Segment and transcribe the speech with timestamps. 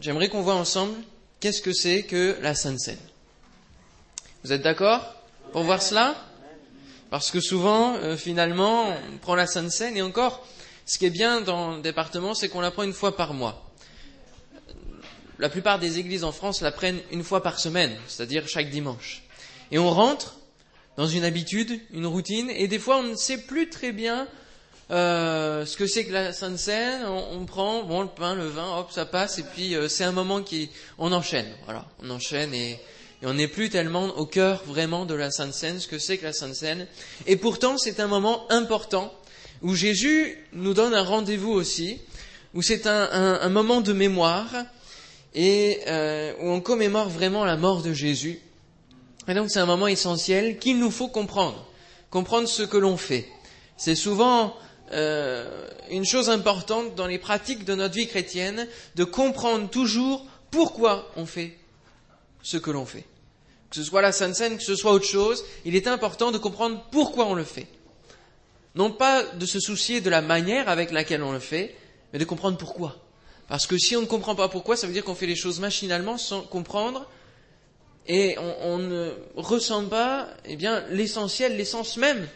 [0.00, 0.94] j'aimerais qu'on voit ensemble
[1.40, 2.98] qu'est-ce que c'est que la Sainte Seine.
[4.44, 5.14] Vous êtes d'accord
[5.52, 6.14] pour voir cela?
[7.10, 10.46] Parce que souvent, euh, finalement, on prend la Sainte Seine et encore,
[10.86, 13.70] ce qui est bien dans le département, c'est qu'on la prend une fois par mois.
[15.38, 19.22] La plupart des églises en France la prennent une fois par semaine, c'est-à-dire chaque dimanche.
[19.70, 20.36] Et on rentre
[20.96, 24.28] dans une habitude, une routine, et des fois on ne sait plus très bien
[24.90, 27.04] euh, ce que c'est que la Sainte Seine.
[27.06, 30.12] On, prend bon le pain, le vin, hop, ça passe, et puis euh, c'est un
[30.12, 30.68] moment qui,
[30.98, 32.78] on enchaîne, voilà, on enchaîne et,
[33.22, 36.18] et on n'est plus tellement au cœur vraiment de la Sainte Seine, ce que c'est
[36.18, 36.86] que la Sainte Seine.
[37.26, 39.12] Et pourtant c'est un moment important
[39.62, 42.00] où Jésus nous donne un rendez-vous aussi,
[42.54, 44.48] où c'est un, un, un, moment de mémoire
[45.34, 48.40] et euh, où on commémore vraiment la mort de Jésus.
[49.28, 51.66] Et donc c'est un moment essentiel qu'il nous faut comprendre,
[52.10, 53.28] comprendre ce que l'on fait.
[53.76, 54.56] C'est souvent
[54.92, 61.10] euh, une chose importante dans les pratiques de notre vie chrétienne de comprendre toujours pourquoi
[61.16, 61.56] on fait
[62.42, 63.04] ce que l'on fait.
[63.70, 66.38] Que ce soit la Sainte Seine, que ce soit autre chose, il est important de
[66.38, 67.68] comprendre pourquoi on le fait.
[68.74, 71.74] Non pas de se soucier de la manière avec laquelle on le fait,
[72.12, 72.96] mais de comprendre pourquoi.
[73.48, 75.60] Parce que si on ne comprend pas pourquoi, ça veut dire qu'on fait les choses
[75.60, 77.08] machinalement sans comprendre
[78.06, 82.28] et on, ne ressent pas eh bien, l'essentiel, l'essence même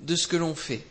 [0.00, 0.84] de ce que l'on fait.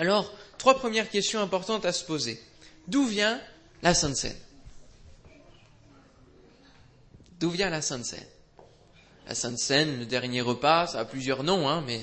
[0.00, 2.40] Alors, trois premières questions importantes à se poser.
[2.88, 3.38] D'où vient
[3.82, 4.36] la Sainte Seine
[7.38, 8.26] D'où vient la Sainte Seine
[9.26, 12.00] La Sainte Seine, le dernier repas, ça a plusieurs noms, hein, mais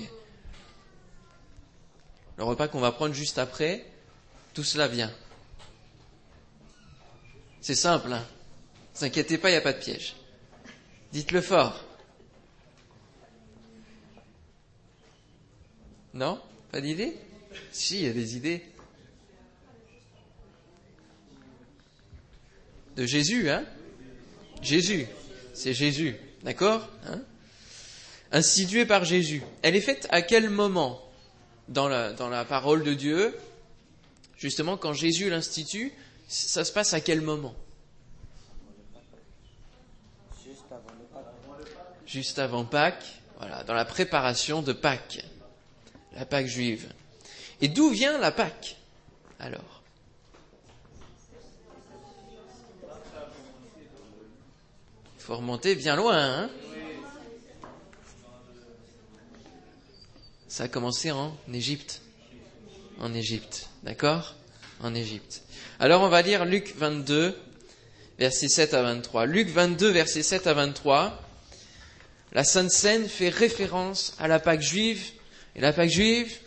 [2.38, 3.84] le repas qu'on va prendre juste après,
[4.54, 5.12] tout cela vient.
[7.62, 8.24] C'est simple, hein.
[8.94, 10.16] Ne vous inquiétez pas, il n'y a pas de piège.
[11.14, 11.84] Dites-le fort.
[16.14, 16.40] Non?
[16.72, 17.18] Pas d'idée?
[17.72, 18.64] Si, il y a des idées.
[22.96, 23.66] De Jésus, hein
[24.62, 25.08] Jésus.
[25.54, 26.16] C'est Jésus.
[26.44, 27.22] D'accord hein
[28.32, 29.42] Instituée par Jésus.
[29.62, 31.02] Elle est faite à quel moment
[31.70, 33.38] dans la, dans la parole de Dieu?
[34.38, 35.94] Justement, quand Jésus l'institue,
[36.28, 37.56] ça se passe à quel moment?
[42.06, 45.26] Juste avant Pâques, voilà, dans la préparation de Pâques,
[46.14, 46.88] la Pâques juive.
[47.62, 48.78] Et d'où vient la Pâques
[49.40, 49.82] alors?
[55.18, 56.18] Il faut remonter bien loin.
[56.18, 56.50] Hein?
[60.48, 62.02] Ça a commencé en Égypte.
[63.00, 64.36] En Égypte, d'accord?
[64.82, 65.44] En Égypte.
[65.80, 67.38] Alors on va lire Luc 22,
[68.18, 69.26] versets 7 à 23.
[69.26, 71.22] Luc 22, versets 7 à 23.
[72.34, 75.12] La Sainte Seine fait référence à la Pâque juive,
[75.56, 76.40] et la Pâque juive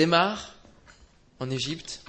[0.00, 0.54] démarre
[1.40, 2.00] en Égypte.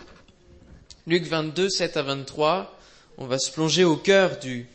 [1.08, 2.80] Luc 22, 7 à 23,
[3.18, 4.66] on va se plonger au cœur du,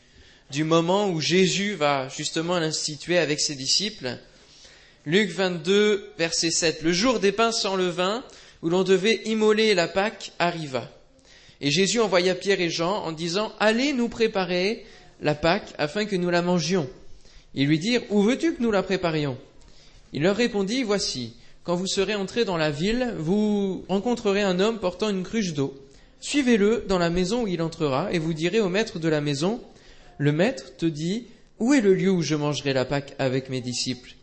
[0.50, 4.19] du moment où Jésus va justement l'instituer avec ses disciples.
[5.06, 6.82] Luc 22, verset 7.
[6.82, 8.22] Le jour des pains sans levain,
[8.60, 10.87] où l'on devait immoler la Pâque, arriva.
[11.62, 14.84] Et Jésus envoya Pierre et Jean en disant, Allez nous préparer
[15.22, 16.87] la Pâque afin que nous la mangions.
[17.55, 19.38] Ils lui dirent, Où veux-tu que nous la préparions?
[20.12, 21.32] Il leur répondit, Voici,
[21.66, 25.75] quand vous serez entrés dans la ville, vous rencontrerez un homme portant une cruche d'eau.
[26.21, 29.60] Suivez-le dans la maison où il entrera, et vous direz au maître de la maison,
[30.19, 31.26] Le maître te dit,
[31.59, 34.15] Où est le lieu où je mangerai la Pâque avec mes disciples?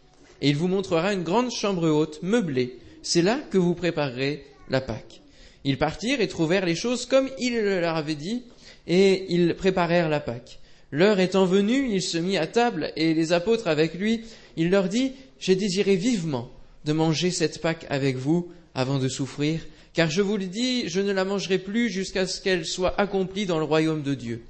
[0.42, 2.78] Et il vous montrera une grande chambre haute, meublée.
[3.02, 5.22] C'est là que vous préparerez la Pâque.
[5.66, 8.44] Ils partirent et trouvèrent les choses comme il leur avait dit,
[8.88, 10.60] et ils préparèrent la Pâque.
[10.92, 14.22] L'heure étant venue, il se mit à table, et les apôtres avec lui,
[14.56, 15.12] il leur dit,
[15.42, 16.50] J'ai désiré vivement
[16.86, 19.60] de manger cette Pâque avec vous avant de souffrir,
[19.94, 23.46] car je vous le dis, je ne la mangerai plus jusqu'à ce qu'elle soit accomplie
[23.46, 24.44] dans le royaume de Dieu.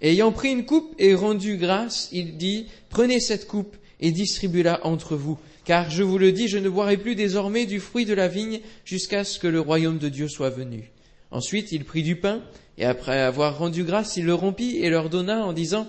[0.00, 5.16] ayant pris une coupe et rendu grâce, il dit, Prenez cette coupe et distribuez-la entre
[5.16, 8.28] vous, car je vous le dis, je ne boirai plus désormais du fruit de la
[8.28, 10.90] vigne jusqu'à ce que le royaume de Dieu soit venu.
[11.30, 12.42] Ensuite, il prit du pain,
[12.78, 15.86] et après avoir rendu grâce, il le rompit et leur donna en disant,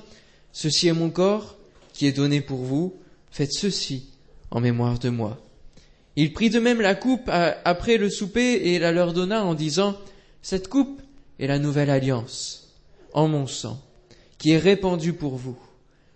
[0.51, 1.57] Ceci est mon corps
[1.94, 2.95] qui est donné pour vous,
[3.31, 4.07] faites ceci
[4.51, 5.38] en mémoire de moi.
[6.19, 9.95] Il prit de même la coupe après le souper et la leur donna en disant,
[10.41, 10.99] Cette coupe
[11.39, 12.73] est la nouvelle alliance
[13.13, 13.79] en mon sang,
[14.39, 15.57] qui est répandue pour vous.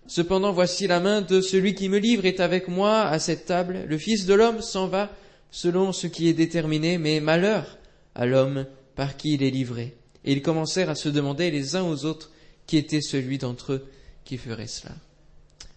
[0.08, 3.86] Cependant voici la main de celui qui me livre est avec moi à cette table.
[3.88, 5.12] Le Fils de l'homme s'en va
[5.52, 7.78] selon ce qui est déterminé, mais malheur
[8.16, 8.66] à l'homme
[8.96, 9.96] par qui il est livré.
[10.26, 12.32] Et ils commencèrent à se demander les uns aux autres
[12.66, 13.88] qui était celui d'entre eux
[14.26, 14.96] qui ferait cela.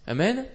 [0.07, 0.45] Amen.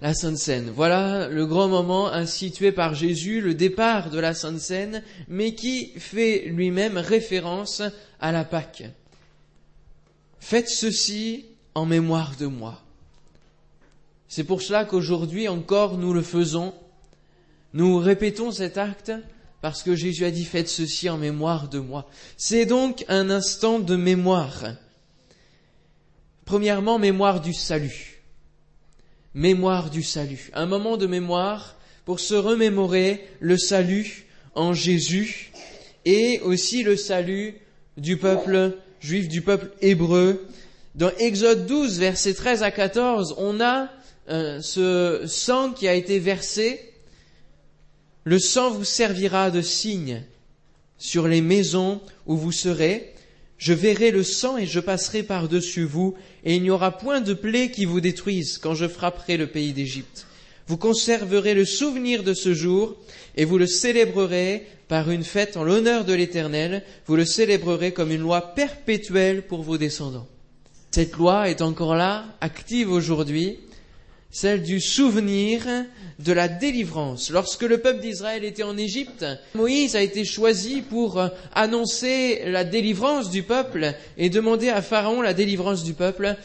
[0.00, 0.70] La Sainte Seine.
[0.70, 5.92] Voilà le grand moment institué par Jésus, le départ de la Sainte Seine, mais qui
[5.96, 7.82] fait lui-même référence
[8.20, 8.84] à la Pâque.
[10.38, 12.80] Faites ceci en mémoire de moi.
[14.28, 16.74] C'est pour cela qu'aujourd'hui encore nous le faisons.
[17.72, 19.12] Nous répétons cet acte
[19.62, 22.08] parce que Jésus a dit faites ceci en mémoire de moi.
[22.36, 24.74] C'est donc un instant de mémoire.
[26.44, 28.17] Premièrement, mémoire du salut.
[29.34, 30.50] Mémoire du salut.
[30.54, 31.76] Un moment de mémoire
[32.06, 35.52] pour se remémorer le salut en Jésus
[36.06, 37.54] et aussi le salut
[37.98, 40.46] du peuple juif, du peuple hébreu.
[40.94, 43.88] Dans Exode 12, versets 13 à 14, on a
[44.30, 46.80] euh, ce sang qui a été versé.
[48.24, 50.24] Le sang vous servira de signe
[50.96, 53.14] sur les maisons où vous serez.
[53.58, 56.14] Je verrai le sang et je passerai par-dessus vous,
[56.44, 59.72] et il n'y aura point de plaie qui vous détruise quand je frapperai le pays
[59.72, 60.26] d'Égypte.
[60.68, 62.96] Vous conserverez le souvenir de ce jour,
[63.36, 68.12] et vous le célébrerez par une fête en l'honneur de l'Éternel, vous le célébrerez comme
[68.12, 70.28] une loi perpétuelle pour vos descendants.
[70.92, 73.58] Cette loi est encore là, active aujourd'hui,
[74.30, 75.62] celle du souvenir
[76.18, 77.30] de la délivrance.
[77.30, 81.22] Lorsque le peuple d'Israël était en Égypte, Moïse a été choisi pour
[81.54, 86.36] annoncer la délivrance du peuple et demander à Pharaon la délivrance du peuple.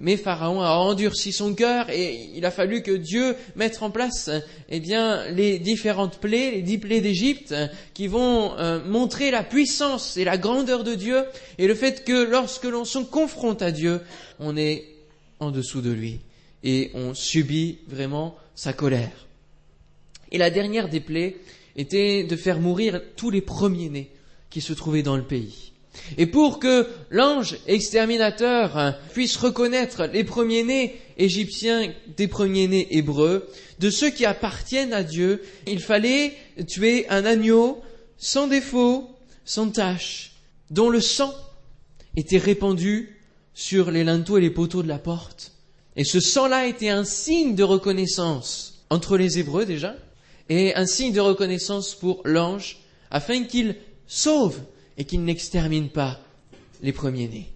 [0.00, 4.30] Mais Pharaon a endurci son cœur et il a fallu que Dieu mette en place,
[4.70, 7.54] eh bien, les différentes plaies, les dix plaies d'Égypte,
[7.92, 11.24] qui vont euh, montrer la puissance et la grandeur de Dieu
[11.58, 14.00] et le fait que lorsque l'on se confronte à Dieu,
[14.38, 14.84] on est
[15.40, 16.20] en dessous de lui
[16.64, 19.26] et on subit vraiment sa colère.
[20.30, 21.36] Et la dernière des plaies
[21.76, 24.10] était de faire mourir tous les premiers-nés
[24.50, 25.72] qui se trouvaient dans le pays.
[26.16, 33.48] Et pour que l'ange exterminateur puisse reconnaître les premiers-nés égyptiens des premiers-nés hébreux,
[33.78, 36.34] de ceux qui appartiennent à Dieu, il fallait
[36.66, 37.82] tuer un agneau
[38.16, 39.10] sans défaut,
[39.44, 40.32] sans tache,
[40.70, 41.34] dont le sang
[42.16, 43.18] était répandu
[43.54, 45.51] sur les linteaux et les poteaux de la porte.
[45.96, 49.96] Et ce sang-là était un signe de reconnaissance entre les Hébreux déjà,
[50.48, 52.78] et un signe de reconnaissance pour l'ange,
[53.10, 54.58] afin qu'il sauve
[54.98, 56.20] et qu'il n'extermine pas
[56.82, 57.50] les premiers-nés.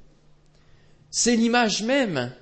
[1.11, 2.33] C'est l'image même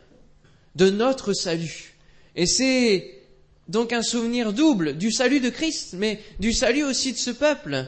[0.75, 1.94] de notre salut.
[2.37, 3.23] Et c'est
[3.69, 7.87] donc un souvenir double du salut de Christ, mais du salut aussi de ce peuple.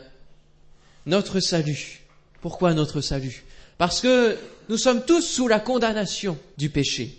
[1.06, 2.00] Notre salut.
[2.40, 3.44] Pourquoi notre salut?
[3.78, 4.36] Parce que
[4.68, 7.18] nous sommes tous sous la condamnation du péché.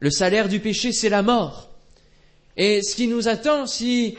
[0.00, 1.70] Le salaire du péché, c'est la mort.
[2.56, 4.16] Et ce qui nous attend si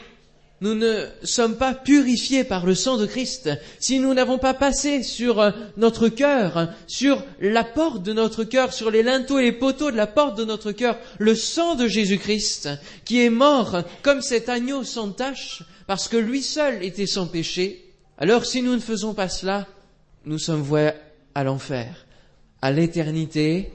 [0.60, 5.02] nous ne sommes pas purifiés par le sang de Christ, si nous n'avons pas passé
[5.02, 9.52] sur euh, notre cœur, sur la porte de notre cœur, sur les linteaux et les
[9.52, 12.68] poteaux de la porte de notre cœur, le sang de Jésus-Christ,
[13.06, 17.86] qui est mort comme cet agneau sans tache, parce que lui seul était sans péché,
[18.18, 19.66] alors si nous ne faisons pas cela,
[20.26, 20.92] nous sommes voués
[21.34, 22.04] à l'enfer,
[22.60, 23.72] à l'éternité,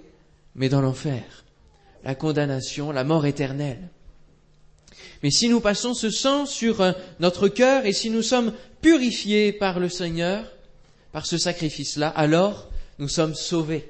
[0.53, 1.44] mais dans l'enfer
[2.05, 3.89] la condamnation, la mort éternelle.
[5.23, 9.51] Mais si nous passons ce sang sur euh, notre cœur et si nous sommes purifiés
[9.51, 10.45] par le Seigneur,
[11.11, 12.69] par ce sacrifice-là, alors
[12.99, 13.89] nous sommes sauvés,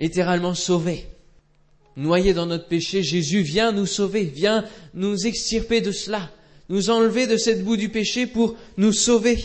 [0.00, 1.06] littéralement sauvés.
[1.96, 4.64] Noyés dans notre péché, Jésus vient nous sauver, vient
[4.94, 6.30] nous extirper de cela,
[6.70, 9.44] nous enlever de cette boue du péché pour nous sauver.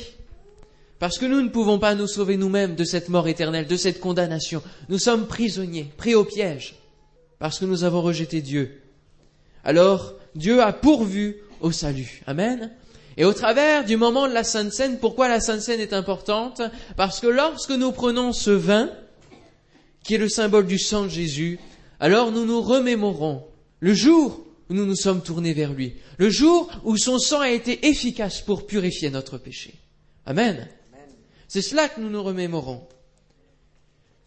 [0.99, 3.99] Parce que nous ne pouvons pas nous sauver nous-mêmes de cette mort éternelle, de cette
[3.99, 4.61] condamnation.
[4.87, 6.75] Nous sommes prisonniers, pris au piège
[7.41, 8.83] parce que nous avons rejeté Dieu.
[9.63, 12.21] Alors, Dieu a pourvu au salut.
[12.27, 12.71] Amen.
[13.17, 16.61] Et au travers du moment de la Sainte Seine, pourquoi la Sainte Seine est importante?
[16.97, 18.91] Parce que lorsque nous prenons ce vin,
[20.03, 21.59] qui est le symbole du sang de Jésus,
[21.99, 23.43] alors nous nous remémorons
[23.79, 27.49] le jour où nous nous sommes tournés vers lui, le jour où son sang a
[27.49, 29.73] été efficace pour purifier notre péché.
[30.27, 30.69] Amen.
[31.47, 32.87] C'est cela que nous nous remémorons.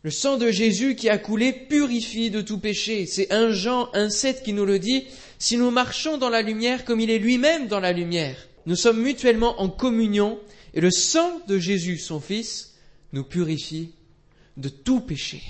[0.05, 3.07] Le sang de Jésus qui a coulé purifie de tout péché.
[3.07, 5.05] C'est un Jean 1,7 qui nous le dit.
[5.39, 9.01] Si nous marchons dans la lumière comme il est lui-même dans la lumière, nous sommes
[9.01, 10.39] mutuellement en communion
[10.75, 12.75] et le sang de Jésus, son Fils,
[13.15, 13.95] nous purifie
[14.59, 15.41] de tout péché.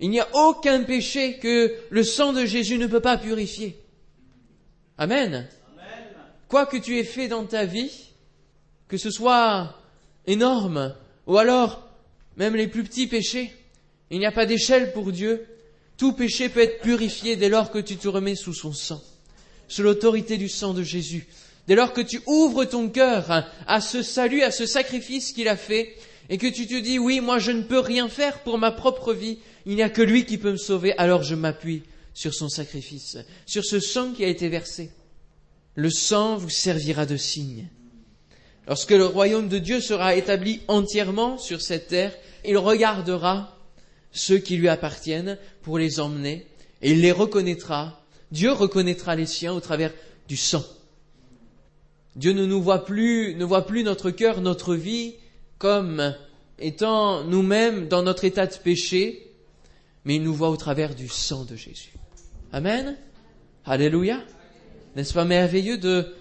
[0.00, 3.78] Il n'y a aucun péché que le sang de Jésus ne peut pas purifier.
[4.96, 5.46] Amen.
[6.48, 8.14] Quoi que tu aies fait dans ta vie,
[8.88, 9.78] que ce soit
[10.26, 10.94] énorme
[11.26, 11.86] ou alors
[12.38, 13.52] même les plus petits péchés,
[14.10, 15.46] il n'y a pas d'échelle pour Dieu.
[15.96, 19.02] Tout péché peut être purifié dès lors que tu te remets sous son sang,
[19.68, 21.26] sous l'autorité du sang de Jésus.
[21.66, 25.56] Dès lors que tu ouvres ton cœur à ce salut, à ce sacrifice qu'il a
[25.56, 25.94] fait,
[26.28, 29.12] et que tu te dis, oui, moi je ne peux rien faire pour ma propre
[29.12, 31.82] vie, il n'y a que lui qui peut me sauver, alors je m'appuie
[32.12, 34.90] sur son sacrifice, sur ce sang qui a été versé.
[35.74, 37.68] Le sang vous servira de signe.
[38.66, 43.53] Lorsque le royaume de Dieu sera établi entièrement sur cette terre, il regardera
[44.14, 46.46] ceux qui lui appartiennent pour les emmener,
[46.80, 48.00] et il les reconnaîtra.
[48.30, 49.92] Dieu reconnaîtra les siens au travers
[50.28, 50.64] du sang.
[52.16, 55.14] Dieu ne nous voit plus, ne voit plus notre cœur, notre vie
[55.58, 56.14] comme
[56.58, 59.32] étant nous-mêmes dans notre état de péché,
[60.04, 61.92] mais il nous voit au travers du sang de Jésus.
[62.52, 62.96] Amen.
[63.64, 64.20] Alléluia.
[64.94, 66.14] N'est-ce pas merveilleux de,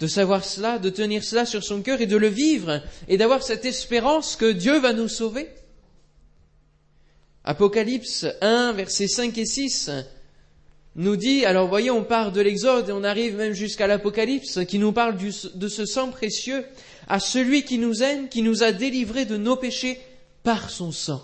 [0.00, 3.42] de savoir cela, de tenir cela sur son cœur et de le vivre et d'avoir
[3.42, 5.48] cette espérance que Dieu va nous sauver?
[7.44, 9.90] Apocalypse 1, versets 5 et 6
[10.94, 14.78] nous dit, alors voyez, on part de l'Exode et on arrive même jusqu'à l'Apocalypse qui
[14.78, 16.64] nous parle de ce sang précieux
[17.08, 20.00] à celui qui nous aime, qui nous a délivrés de nos péchés
[20.42, 21.22] par son sang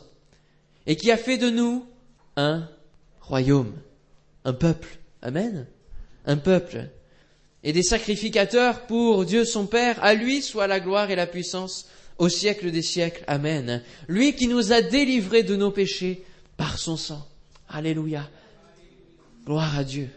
[0.87, 1.87] et qui a fait de nous
[2.37, 2.69] un
[3.21, 3.75] royaume,
[4.45, 4.89] un peuple.
[5.21, 5.67] Amen.
[6.25, 6.89] Un peuple.
[7.63, 11.89] Et des sacrificateurs pour Dieu son Père, à lui soit la gloire et la puissance
[12.19, 13.25] au siècle des siècles.
[13.27, 13.83] Amen.
[14.09, 16.25] Lui qui nous a délivrés de nos péchés
[16.57, 17.27] par son sang.
[17.69, 18.29] Alléluia.
[19.47, 20.09] Gloire à Dieu.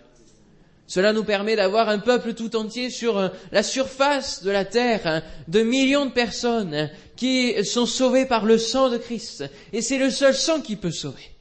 [0.88, 5.02] Cela nous permet d'avoir un peuple tout entier sur euh, la surface de la terre,
[5.06, 9.46] hein, de millions de personnes hein, qui sont sauvées par le sang de Christ.
[9.72, 11.32] Et c'est le seul sang qui peut sauver.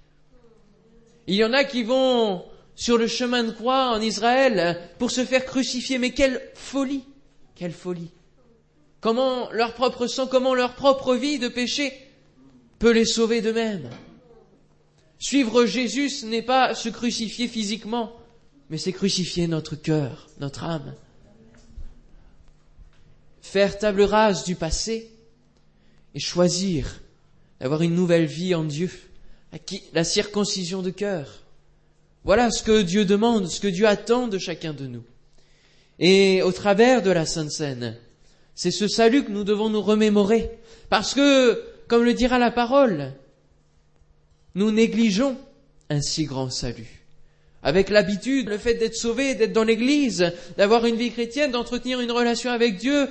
[1.27, 2.45] Il y en a qui vont
[2.77, 5.99] sur le chemin de croix en Israël hein, pour se faire crucifier.
[5.99, 7.03] Mais quelle folie
[7.57, 8.11] Quelle folie
[9.01, 11.93] Comment leur propre sang, comment leur propre vie de péché
[12.79, 13.89] peut les sauver d'eux-mêmes?
[15.19, 18.13] Suivre Jésus, n'est pas se crucifier physiquement,
[18.69, 20.95] mais c'est crucifier notre cœur, notre âme.
[23.43, 25.11] Faire table rase du passé
[26.15, 27.01] et choisir
[27.61, 28.91] d'avoir une nouvelle vie en Dieu,
[29.93, 31.43] la circoncision de cœur.
[32.25, 35.05] Voilà ce que Dieu demande, ce que Dieu attend de chacun de nous.
[35.99, 37.99] Et au travers de la Sainte Seine,
[38.55, 40.51] c'est ce salut que nous devons nous remémorer.
[40.89, 43.13] Parce que, comme le dira la parole,
[44.55, 45.37] nous négligeons
[45.89, 47.01] un si grand salut.
[47.63, 52.11] Avec l'habitude, le fait d'être sauvé, d'être dans l'église, d'avoir une vie chrétienne, d'entretenir une
[52.11, 53.09] relation avec Dieu,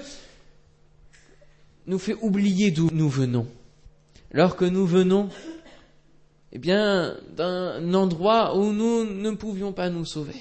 [1.85, 3.47] nous fait oublier d'où nous venons.
[4.33, 5.29] Alors que nous venons,
[6.51, 10.35] eh bien, d'un endroit où nous ne pouvions pas nous sauver.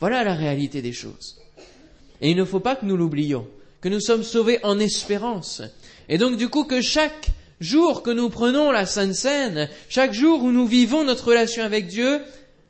[0.00, 1.38] Voilà la réalité des choses.
[2.20, 3.46] Et il ne faut pas que nous l'oublions,
[3.80, 5.62] que nous sommes sauvés en espérance.
[6.08, 7.30] Et donc, du coup, que chaque
[7.60, 11.86] jour que nous prenons la Sainte Seine, chaque jour où nous vivons notre relation avec
[11.86, 12.20] Dieu,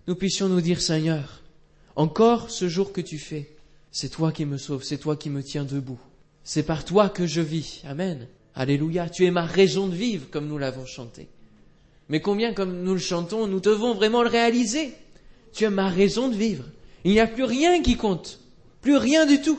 [0.07, 1.43] nous puissions nous dire Seigneur,
[1.97, 3.51] encore ce jour que tu fais,
[3.91, 5.99] c'est toi qui me sauves, c'est toi qui me tiens debout.
[6.45, 7.83] C'est par toi que je vis.
[7.89, 8.29] Amen.
[8.55, 9.09] Alléluia.
[9.09, 11.29] Tu es ma raison de vivre, comme nous l'avons chanté.
[12.09, 14.93] Mais combien, comme nous le chantons, nous devons vraiment le réaliser.
[15.53, 16.65] Tu es ma raison de vivre.
[17.05, 18.39] Il n'y a plus rien qui compte.
[18.81, 19.59] Plus rien du tout.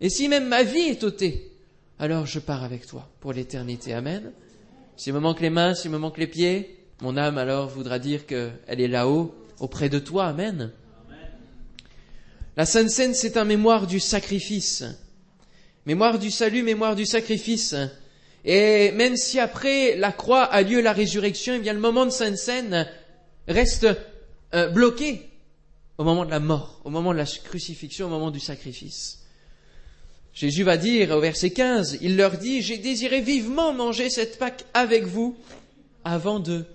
[0.00, 1.52] Et si même ma vie est ôtée,
[1.98, 3.94] alors je pars avec toi pour l'éternité.
[3.94, 4.32] Amen.
[4.96, 8.26] S'il me manque les mains, s'il me manque les pieds, mon âme alors voudra dire
[8.26, 10.26] qu'elle est là-haut, auprès de toi.
[10.26, 10.72] Amen.
[12.56, 14.84] La Sainte Seine, c'est un mémoire du sacrifice.
[15.84, 17.74] Mémoire du salut, mémoire du sacrifice.
[18.44, 22.10] Et même si après la croix a lieu la résurrection, eh bien le moment de
[22.10, 22.88] Sainte Seine
[23.48, 23.86] reste
[24.54, 25.28] euh, bloqué
[25.98, 29.25] au moment de la mort, au moment de la crucifixion, au moment du sacrifice.
[30.36, 34.66] Jésus va dire au verset 15, il leur dit, j'ai désiré vivement manger cette Pâque
[34.74, 35.34] avec vous
[36.04, 36.66] avant de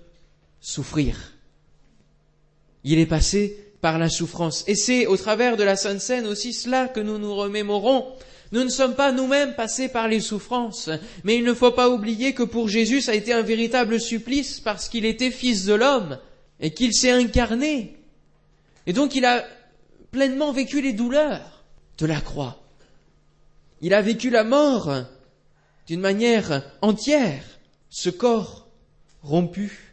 [0.60, 1.16] souffrir.
[2.82, 4.64] Il est passé par la souffrance.
[4.66, 8.04] Et c'est au travers de la Sainte Seine aussi cela que nous nous remémorons.
[8.50, 10.90] Nous ne sommes pas nous-mêmes passés par les souffrances,
[11.22, 14.58] mais il ne faut pas oublier que pour Jésus ça a été un véritable supplice
[14.58, 16.18] parce qu'il était fils de l'homme
[16.58, 17.96] et qu'il s'est incarné.
[18.88, 19.46] Et donc il a
[20.10, 21.64] pleinement vécu les douleurs
[21.98, 22.61] de la croix.
[23.84, 24.94] Il a vécu la mort
[25.88, 27.42] d'une manière entière.
[27.90, 28.68] Ce corps
[29.22, 29.92] rompu,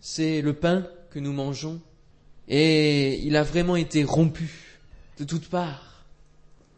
[0.00, 1.80] c'est le pain que nous mangeons.
[2.48, 4.80] Et il a vraiment été rompu
[5.20, 6.04] de toutes parts.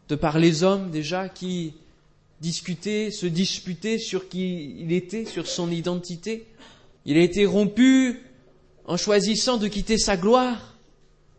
[0.07, 1.73] De par les hommes déjà qui
[2.41, 6.45] discutaient, se disputaient sur qui il était, sur son identité.
[7.05, 8.19] Il a été rompu
[8.85, 10.77] en choisissant de quitter sa gloire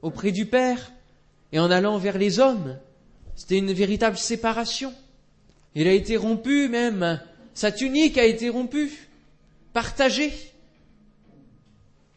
[0.00, 0.92] auprès du Père
[1.52, 2.76] et en allant vers les hommes.
[3.36, 4.92] C'était une véritable séparation.
[5.74, 7.20] Il a été rompu même.
[7.54, 9.08] Sa tunique a été rompue,
[9.72, 10.32] partagée.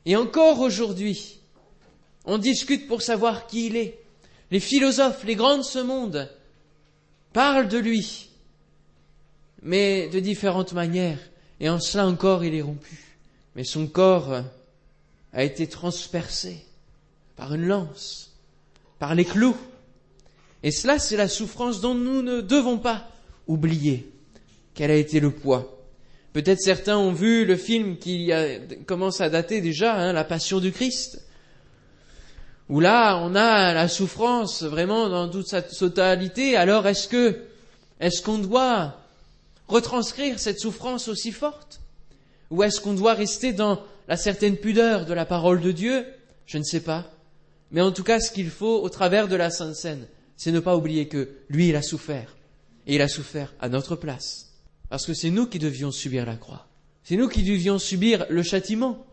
[0.06, 1.40] Et encore aujourd'hui,
[2.26, 4.00] on discute pour savoir qui il est.
[4.52, 6.30] Les philosophes, les grands de ce monde,
[7.34, 8.30] parlent de lui,
[9.62, 11.20] mais de différentes manières.
[11.60, 13.18] Et en cela encore, il est rompu.
[13.56, 14.44] Mais son corps
[15.34, 16.66] a été transpercé
[17.36, 18.34] par une lance,
[19.00, 19.58] par les clous.
[20.64, 23.10] Et cela, c'est la souffrance dont nous ne devons pas
[23.48, 24.12] oublier
[24.74, 25.72] quel a été le poids?
[26.34, 28.32] Peut-être certains ont vu le film qui
[28.86, 31.22] commence à dater déjà, hein, La Passion du Christ,
[32.68, 36.58] où là on a la souffrance vraiment dans toute sa totalité.
[36.58, 37.40] Alors est-ce que
[38.00, 38.98] est-ce qu'on doit
[39.68, 41.80] retranscrire cette souffrance aussi forte?
[42.52, 46.06] Ou est-ce qu'on doit rester dans la certaine pudeur de la parole de Dieu?
[46.46, 47.06] Je ne sais pas.
[47.72, 50.60] Mais en tout cas, ce qu'il faut au travers de la Sainte Seine, c'est ne
[50.60, 52.36] pas oublier que lui, il a souffert.
[52.88, 54.54] Et il a souffert à notre place.
[54.90, 56.68] Parce que c'est nous qui devions subir la croix.
[57.04, 59.06] C'est nous qui devions subir le châtiment.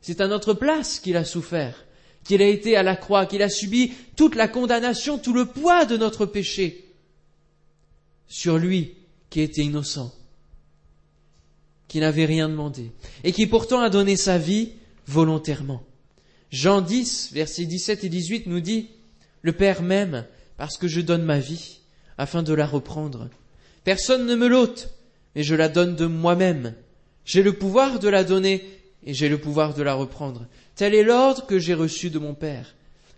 [0.00, 1.86] C'est à notre place qu'il a souffert,
[2.24, 5.84] qu'il a été à la croix, qu'il a subi toute la condamnation, tout le poids
[5.84, 6.86] de notre péché
[8.26, 8.94] sur lui
[9.28, 10.14] qui était innocent,
[11.88, 12.92] qui n'avait rien demandé,
[13.24, 14.72] et qui pourtant a donné sa vie
[15.06, 15.82] volontairement.
[16.50, 18.88] Jean 10, versets 17 et 18 nous dit,
[19.42, 21.79] Le Père m'aime parce que je donne ma vie
[22.20, 23.30] afin de la reprendre.
[23.82, 24.90] Personne ne me l'ôte,
[25.34, 26.74] mais je la donne de moi-même.
[27.24, 28.62] J'ai le pouvoir de la donner
[29.06, 30.44] et j'ai le pouvoir de la reprendre.
[30.74, 32.74] Tel est l'ordre que j'ai reçu de mon Père.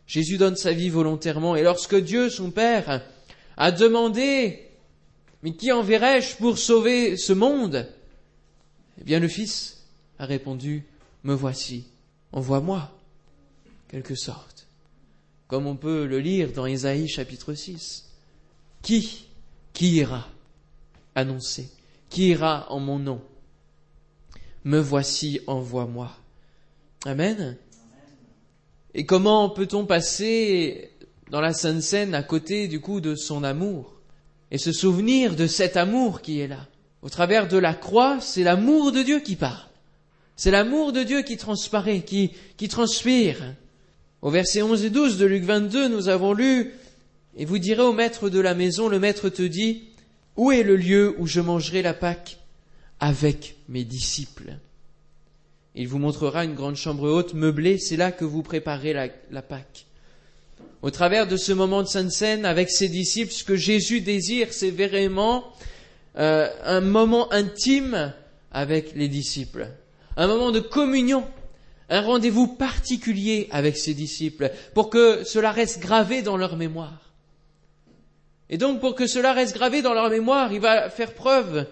[0.06, 3.02] Jésus donne sa vie volontairement et lorsque Dieu, son Père,
[3.56, 4.68] a demandé
[5.42, 7.88] mais qui enverrai-je pour sauver ce monde?
[9.00, 9.82] Eh bien le Fils
[10.20, 10.84] a répondu,
[11.24, 11.86] Me voici,
[12.30, 12.96] envoie-moi,
[13.88, 14.68] quelque sorte.
[15.48, 18.11] Comme on peut le lire dans Ésaïe chapitre 6.
[18.82, 19.26] Qui,
[19.72, 20.28] qui ira
[21.14, 21.68] annoncer?
[22.10, 23.22] Qui ira en mon nom?
[24.64, 26.10] Me voici, envoie-moi.
[27.04, 27.56] Amen.
[28.94, 30.90] Et comment peut-on passer
[31.30, 33.94] dans la Sainte Seine à côté du coup de son amour
[34.50, 36.68] et se souvenir de cet amour qui est là?
[37.00, 39.68] Au travers de la croix, c'est l'amour de Dieu qui parle.
[40.36, 43.54] C'est l'amour de Dieu qui transparaît, qui, qui transpire.
[44.22, 46.72] Au verset 11 et 12 de Luc 22, nous avons lu,
[47.36, 49.84] et vous direz au maître de la maison, le maître te dit,
[50.36, 52.38] où est le lieu où je mangerai la Pâque
[53.00, 54.54] avec mes disciples?
[55.74, 59.86] Il vous montrera une grande chambre haute meublée, c'est là que vous préparez la, Pâque
[60.82, 64.48] au travers de ce moment de Sainte Seine avec ses disciples, ce que Jésus désire,
[64.50, 65.44] c'est vraiment
[66.18, 68.12] euh, un moment intime
[68.50, 69.68] avec les disciples,
[70.16, 71.24] un moment de communion,
[71.88, 77.11] un rendez-vous particulier avec ses disciples, pour que cela reste gravé dans leur mémoire.
[78.52, 81.66] Et donc pour que cela reste gravé dans leur mémoire, il va faire preuve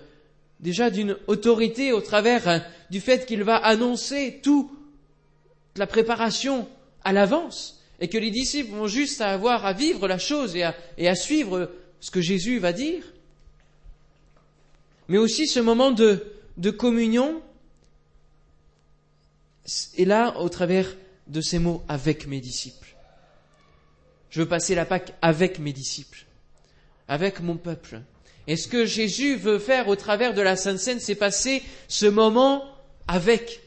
[0.61, 4.71] déjà d'une autorité au travers du fait qu'il va annoncer toute
[5.77, 6.67] la préparation
[7.05, 11.15] à l'avance et que les disciples vont juste avoir à vivre la chose et à,
[11.15, 13.05] suivre ce que Jésus va dire.
[15.09, 17.43] Mais aussi ce moment de communion
[19.99, 22.97] est là au travers de ces mots avec mes disciples.
[24.31, 26.25] Je veux passer la Pâque avec mes disciples,
[27.11, 28.01] avec mon peuple.
[28.47, 32.07] Et ce que Jésus veut faire au travers de la Sainte Seine, c'est passer ce
[32.07, 32.65] moment
[33.07, 33.61] avec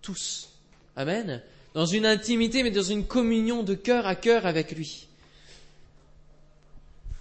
[0.00, 0.48] tous.
[0.96, 1.42] Amen
[1.76, 5.08] dans une intimité, mais dans une communion de cœur à cœur avec lui.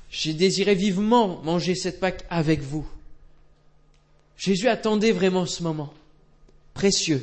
[0.09, 2.87] J'ai désiré vivement manger cette Pâque avec vous.
[4.37, 5.93] Jésus attendait vraiment ce moment
[6.73, 7.21] précieux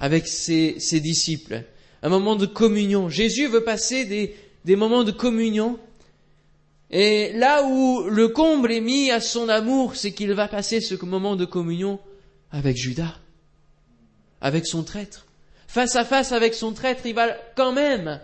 [0.00, 1.64] avec ses, disciples,
[2.02, 3.10] un moment de communion.
[3.10, 5.78] Jésus veut passer des, des moments de communion.
[6.90, 10.94] Et là où le comble est mis à son amour, c'est qu'il va passer ce
[11.04, 12.00] moment de communion
[12.50, 13.16] avec Judas,
[14.40, 15.26] avec son traître
[15.70, 18.20] face à face avec son traître, il va quand même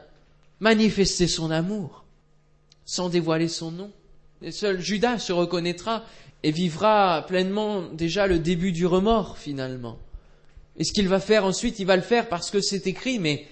[0.59, 2.05] manifester son amour,
[2.85, 3.93] sans dévoiler son nom.
[4.43, 6.05] Et seul Judas se reconnaîtra
[6.43, 9.97] et vivra pleinement déjà le début du remords finalement.
[10.77, 13.47] Et ce qu'il va faire ensuite, il va le faire parce que c'est écrit, mais,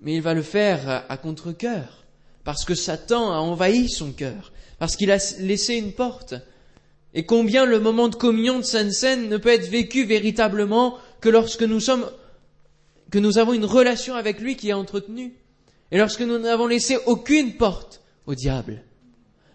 [0.00, 2.04] mais il va le faire à contre-cœur,
[2.46, 6.34] parce que Satan a envahi son cœur, parce qu'il a laissé une porte.
[7.12, 11.28] Et combien le moment de communion de Sainte Seine ne peut être vécu véritablement que
[11.28, 12.08] lorsque nous sommes
[13.10, 15.34] que nous avons une relation avec lui qui est entretenue.
[15.90, 18.84] Et lorsque nous n'avons laissé aucune porte au diable.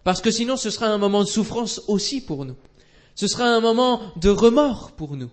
[0.04, 2.58] Parce que sinon ce sera un moment de souffrance aussi pour nous.
[3.16, 5.30] Ce sera un moment de remords pour nous.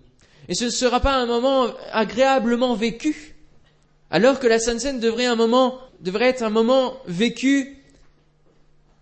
[0.49, 3.38] Et ce ne sera pas un moment agréablement vécu.
[4.11, 5.27] Alors que la Sainte Seine devrait,
[6.01, 7.77] devrait être un moment vécu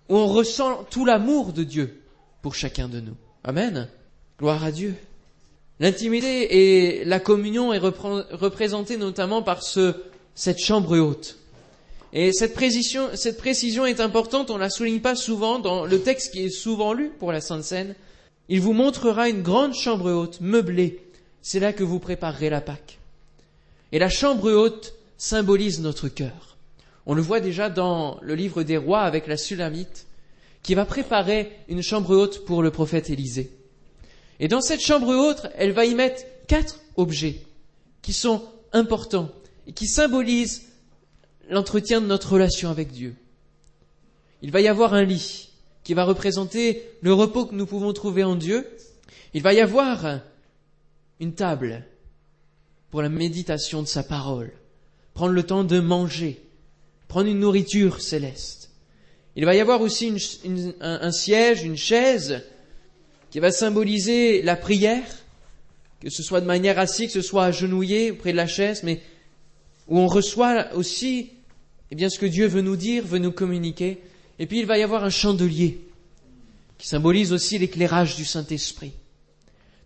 [0.09, 2.01] où on ressent tout l'amour de Dieu
[2.43, 3.17] pour chacun de nous.
[3.45, 3.89] Amen.
[4.39, 4.95] Gloire à Dieu.
[5.79, 9.95] L'intimité et la communion est représentée notamment par ce,
[10.35, 11.37] cette chambre haute.
[12.13, 16.33] Et cette précision, cette précision est importante, on la souligne pas souvent dans le texte
[16.33, 17.95] qui est souvent lu pour la Sainte Seine.
[18.49, 21.03] Il vous montrera une grande chambre haute, meublée.
[21.43, 22.99] C'est là que vous préparerez la Pâque.
[23.93, 26.57] Et la chambre haute symbolise notre cœur.
[27.07, 30.07] On le voit déjà dans le livre des rois avec la Sulamite,
[30.63, 33.53] qui va préparer une chambre haute pour le prophète Élisée.
[34.41, 37.41] Et dans cette chambre haute, elle va y mettre quatre objets
[38.03, 39.31] qui sont importants
[39.67, 40.63] et qui symbolisent
[41.49, 43.15] l'entretien de notre relation avec Dieu.
[44.43, 45.51] Il va y avoir un lit
[45.85, 48.67] qui va représenter le repos que nous pouvons trouver en Dieu.
[49.35, 50.21] Il va y avoir
[51.21, 51.85] une table
[52.91, 54.53] pour la méditation de sa parole,
[55.17, 56.39] prendre le temps de manger,
[57.09, 58.71] prendre une nourriture céleste.
[59.35, 60.13] Il va y avoir aussi
[60.83, 62.43] un, siège, une chaise
[63.31, 65.07] qui va symboliser la prière,
[66.01, 69.01] que ce soit de manière assise, que ce soit agenouillé auprès de la chaise, mais
[69.89, 71.31] où on reçoit aussi
[71.91, 74.03] eh bien, ce que Dieu veut nous dire, veut nous communiquer.
[74.39, 75.81] Et puis il va y avoir un chandelier
[76.77, 78.93] qui symbolise aussi l'éclairage du Saint-Esprit.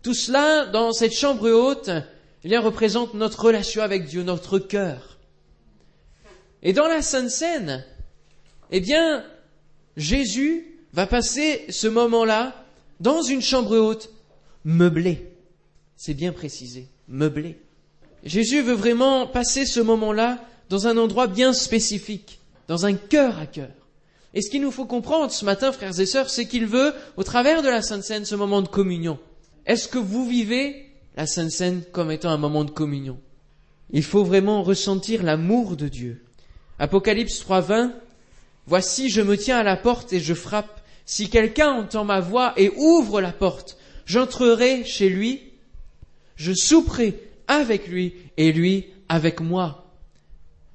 [0.03, 1.89] Tout cela, dans cette chambre haute,
[2.43, 5.10] eh bien, représente notre relation avec Dieu, notre cœur.
[6.63, 7.83] Et dans la Sainte Seine,
[8.71, 9.23] eh bien,
[9.97, 12.65] Jésus va passer ce moment-là
[12.99, 14.09] dans une chambre haute
[14.63, 15.31] meublée.
[15.95, 17.57] C'est bien précisé, meublée.
[18.23, 20.37] Jésus veut vraiment passer ce moment-là
[20.69, 23.71] dans un endroit bien spécifique, dans un cœur à cœur.
[24.33, 27.23] Et ce qu'il nous faut comprendre ce matin, frères et sœurs, c'est qu'il veut, au
[27.23, 29.19] travers de la Sainte Seine, ce moment de communion.
[29.65, 33.19] Est-ce que vous vivez la Sainte Seine comme étant un moment de communion?
[33.89, 36.23] Il faut vraiment ressentir l'amour de Dieu.
[36.81, 37.91] Apocalypse 3.20
[38.65, 40.81] Voici, je me tiens à la porte et je frappe.
[41.05, 45.43] Si quelqu'un entend ma voix et ouvre la porte, j'entrerai chez lui,
[46.35, 49.80] je souperai avec lui et lui avec moi.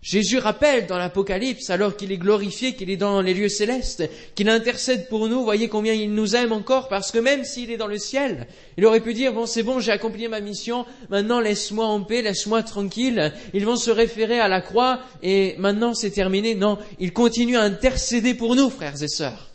[0.02, 4.48] Jésus rappelle dans l'Apocalypse, alors qu'il est glorifié, qu'il est dans les lieux célestes, qu'il
[4.48, 7.88] intercède pour nous, voyez combien il nous aime encore, parce que même s'il est dans
[7.88, 11.86] le ciel, il aurait pu dire, bon c'est bon, j'ai accompli ma mission, maintenant laisse-moi
[11.86, 16.54] en paix, laisse-moi tranquille, ils vont se référer à la croix, et maintenant c'est terminé.
[16.54, 19.50] Non, il continue à intercéder pour nous, frères et sœurs.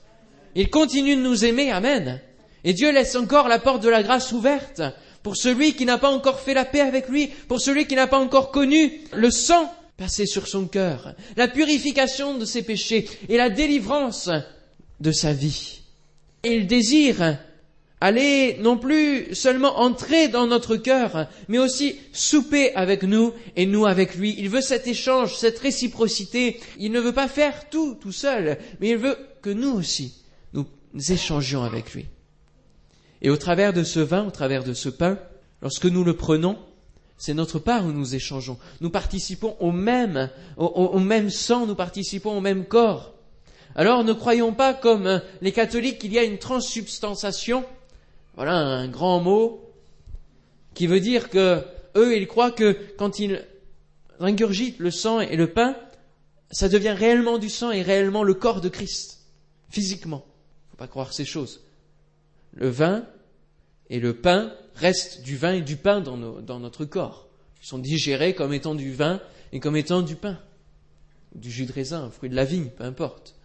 [0.56, 2.19] Il continue de nous aimer, Amen.
[2.63, 4.82] Et Dieu laisse encore la porte de la grâce ouverte
[5.23, 8.08] pour celui qui n'a pas encore fait la paix avec lui, pour celui qui n'a
[8.08, 13.38] pas encore connu le sang passer sur son cœur, la purification de ses péchés et
[13.38, 14.30] la délivrance
[14.99, 15.82] de sa vie.
[16.43, 17.38] Il désire
[18.01, 23.86] aller non plus seulement entrer dans notre cœur, mais aussi souper avec nous et nous
[23.86, 24.36] avec lui.
[24.39, 26.60] Il veut cet échange, cette réciprocité.
[26.80, 30.15] Il ne veut pas faire tout tout seul, mais il veut que nous aussi,
[30.54, 30.65] nous
[31.10, 32.08] échangions avec lui.
[33.21, 35.19] Et au travers de ce vin, au travers de ce pain,
[35.62, 36.58] lorsque nous le prenons,
[37.21, 38.57] c'est notre part où nous échangeons.
[38.79, 43.13] Nous participons au même, au, même sang, nous participons au même corps.
[43.75, 47.63] Alors ne croyons pas comme les catholiques qu'il y a une transsubstantiation.
[48.34, 49.71] Voilà un grand mot
[50.73, 51.63] qui veut dire que
[51.95, 53.45] eux, ils croient que quand ils
[54.19, 55.75] ingurgitent le sang et le pain,
[56.49, 59.27] ça devient réellement du sang et réellement le corps de Christ,
[59.69, 60.25] physiquement.
[60.71, 61.62] Faut pas croire ces choses.
[62.53, 63.05] Le vin
[63.91, 66.17] et le pain restent du vin et du pain dans,
[66.60, 67.27] notre corps.
[67.62, 69.21] Ils sont digérés comme étant du vin
[69.53, 70.39] et comme étant du pain,
[71.36, 73.36] du jus de raisin, un fruit de la vigne, peu importe.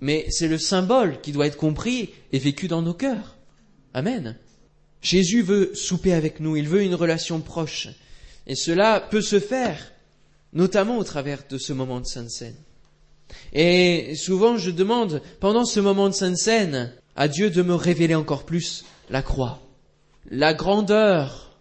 [0.00, 3.36] Mais c'est le symbole qui doit être compris et vécu dans nos cœurs.
[3.94, 4.36] Amen.
[5.00, 7.88] Jésus veut souper avec nous, il veut une relation proche.
[8.46, 9.92] Et cela peut se faire,
[10.52, 12.56] notamment au travers de ce moment de Sainte Seine.
[13.52, 18.14] Et souvent je demande, pendant ce moment de Sainte Seine, à Dieu de me révéler
[18.14, 19.60] encore plus la croix,
[20.30, 21.58] la grandeur,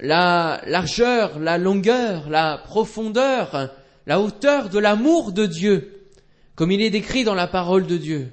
[0.00, 3.70] la largeur, la longueur, la profondeur,
[4.06, 6.08] la hauteur de l'amour de Dieu,
[6.54, 8.32] comme il est décrit dans la parole de Dieu,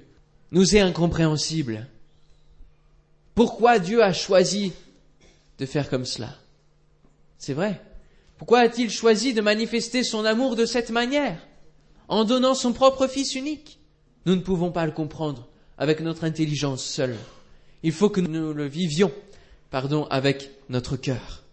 [0.51, 1.87] nous est incompréhensible.
[3.35, 4.73] Pourquoi Dieu a choisi
[5.59, 6.33] de faire comme cela?
[7.37, 7.81] C'est vrai.
[8.37, 11.39] Pourquoi a-t-il choisi de manifester son amour de cette manière,
[12.07, 13.79] en donnant son propre Fils unique?
[14.25, 17.17] Nous ne pouvons pas le comprendre avec notre intelligence seule.
[17.83, 19.11] Il faut que nous le vivions,
[19.69, 21.43] pardon, avec notre cœur.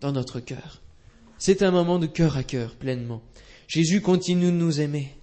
[0.00, 0.80] Dans notre cœur.
[1.38, 3.22] C'est un moment de cœur à cœur, pleinement.
[3.68, 5.14] Jésus continue de nous aimer.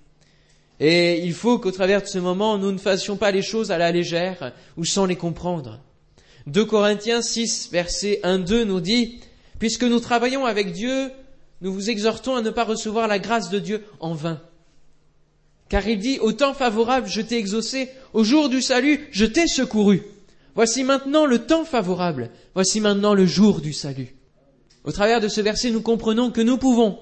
[0.80, 3.78] Et il faut qu'au travers de ce moment, nous ne fassions pas les choses à
[3.78, 5.80] la légère ou sans les comprendre.
[6.48, 9.20] 2 Corinthiens 6, verset 1-2 nous dit,
[9.60, 11.12] Puisque nous travaillons avec Dieu,
[11.62, 14.42] nous vous exhortons à ne pas recevoir la grâce de Dieu en vain.
[15.68, 19.48] Car il dit, au temps favorable, je t'ai exaucé, au jour du salut, je t'ai
[19.48, 20.02] secouru.
[20.60, 24.14] Voici maintenant le temps favorable, voici maintenant le jour du salut.
[24.84, 27.00] Au travers de ce verset, nous comprenons que nous pouvons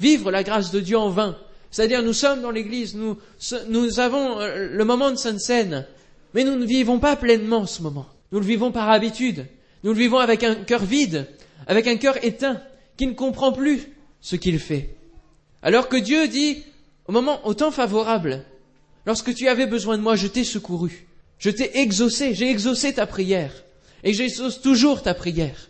[0.00, 1.36] vivre la grâce de Dieu en vain.
[1.70, 5.86] C'est-à-dire, nous sommes dans l'église, nous, avons euh, le moment de Sainte Seine,
[6.32, 8.06] mais nous ne vivons pas pleinement ce moment.
[8.32, 9.48] Nous le vivons par habitude.
[9.82, 11.26] Nous le vivons avec un cœur vide,
[11.66, 12.62] avec un cœur éteint,
[12.96, 13.86] qui ne comprend plus
[14.22, 14.96] ce qu'il fait.
[15.60, 16.64] Alors que Dieu dit,
[17.06, 18.46] au moment, au temps favorable,
[19.04, 21.04] lorsque tu avais besoin de moi, je t'ai secouru.
[21.38, 23.52] Je t'ai exaucé, j'ai exaucé ta prière.
[24.02, 25.68] Et j'exauce toujours ta prière.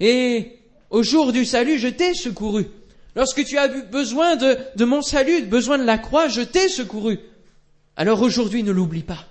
[0.00, 0.58] Et
[0.90, 2.66] au jour du salut, je t'ai secouru.
[3.14, 7.18] Lorsque tu as besoin de, de mon salut, besoin de la croix, je t'ai secouru.
[7.96, 9.26] Alors aujourd'hui, ne l'oublie pas.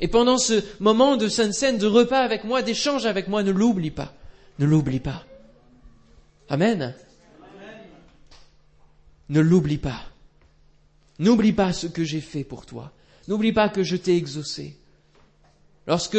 [0.00, 3.50] Et pendant ce moment de sainte scène, de repas avec moi, d'échange avec moi, ne
[3.50, 4.14] l'oublie pas.
[4.58, 5.24] Ne l'oublie pas.
[6.48, 6.94] Amen.
[9.30, 10.02] Ne l'oublie pas.
[11.18, 12.92] N'oublie pas ce que j'ai fait pour toi.
[13.28, 14.76] N'oublie pas que je t'ai exaucé.
[15.86, 16.18] Lorsque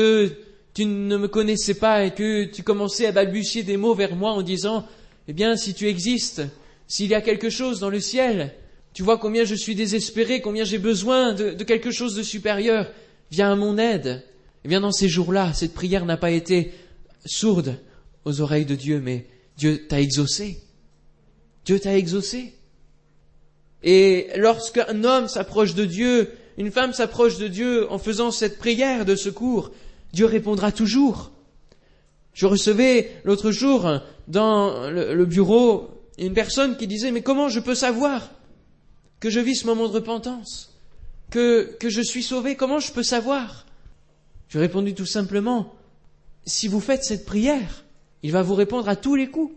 [0.74, 4.32] tu ne me connaissais pas et que tu commençais à balbutier des mots vers moi
[4.32, 4.86] en disant,
[5.28, 6.44] eh bien, si tu existes,
[6.88, 8.54] s'il y a quelque chose dans le ciel,
[8.94, 12.92] tu vois combien je suis désespéré, combien j'ai besoin de, quelque chose de supérieur,
[13.32, 14.24] viens à mon aide.
[14.64, 16.74] Eh bien, dans ces jours-là, cette prière n'a pas été
[17.26, 17.80] sourde
[18.24, 20.60] aux oreilles de Dieu, mais Dieu t'a exaucé.
[21.66, 22.54] Dieu t'a exaucé.
[23.84, 29.06] Et lorsqu'un homme s'approche de Dieu, une femme s'approche de Dieu en faisant cette prière
[29.06, 29.72] de secours,
[30.14, 31.32] Dieu répondra toujours.
[32.34, 37.76] Je recevais l'autre jour dans le bureau une personne qui disait Mais comment je peux
[37.76, 38.30] savoir
[39.20, 40.72] que je vis ce moment de repentance?
[41.30, 43.66] Que, que je suis sauvé Comment je peux savoir?
[44.48, 45.74] Je répondu tout simplement
[46.46, 47.84] Si vous faites cette prière,
[48.24, 49.54] il va vous répondre à tous les coups.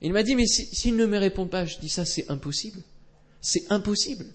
[0.00, 2.80] Il m'a dit Mais s'il ne me répond pas, je dis ça, c'est impossible.
[3.40, 4.26] C'est impossible.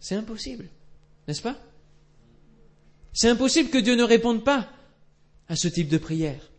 [0.00, 0.68] C'est impossible.
[1.28, 1.56] N'est-ce pas?
[3.12, 4.68] C'est impossible que Dieu ne réponde pas
[5.48, 6.50] à ce type de prière.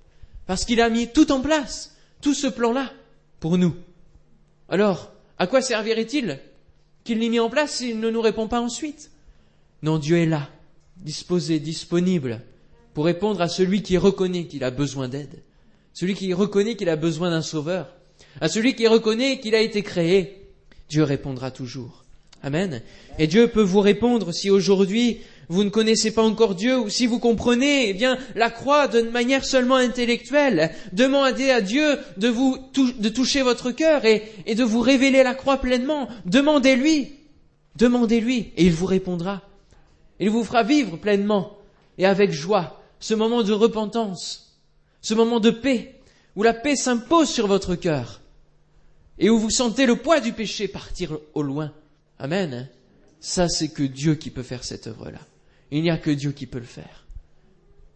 [0.45, 2.91] Parce qu'il a mis tout en place, tout ce plan-là,
[3.39, 3.75] pour nous.
[4.69, 6.39] Alors, à quoi servirait-il
[7.03, 9.11] qu'il l'ait mis en place s'il ne nous répond pas ensuite?
[9.81, 10.49] Non, Dieu est là,
[10.97, 12.41] disposé, disponible,
[12.93, 15.41] pour répondre à celui qui reconnaît qu'il a besoin d'aide,
[15.93, 17.95] celui qui reconnaît qu'il a besoin d'un sauveur,
[18.39, 20.53] à celui qui reconnaît qu'il a été créé,
[20.89, 22.00] Dieu répondra toujours.
[22.43, 22.81] Amen.
[23.19, 27.05] Et Dieu peut vous répondre si aujourd'hui vous ne connaissez pas encore Dieu ou si
[27.07, 30.71] vous comprenez, eh bien, la croix d'une manière seulement intellectuelle.
[30.93, 35.35] Demandez à Dieu de vous, de toucher votre cœur et, et de vous révéler la
[35.35, 36.07] croix pleinement.
[36.25, 37.13] Demandez-lui.
[37.75, 39.41] Demandez-lui et il vous répondra.
[40.19, 41.57] Il vous fera vivre pleinement
[41.97, 44.57] et avec joie ce moment de repentance,
[45.01, 45.95] ce moment de paix
[46.35, 48.21] où la paix s'impose sur votre cœur
[49.19, 51.71] et où vous sentez le poids du péché partir au loin.
[52.21, 52.69] Amen.
[53.19, 55.21] Ça, c'est que Dieu qui peut faire cette œuvre-là.
[55.71, 57.07] Il n'y a que Dieu qui peut le faire.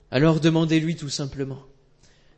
[0.09, 1.61] Alors demandez-lui tout simplement.